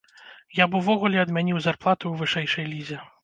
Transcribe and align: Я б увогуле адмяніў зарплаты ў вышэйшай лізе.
Я 0.59 0.65
б 0.69 0.79
увогуле 0.79 1.19
адмяніў 1.25 1.61
зарплаты 1.67 2.01
ў 2.07 2.13
вышэйшай 2.23 2.65
лізе. 2.73 2.99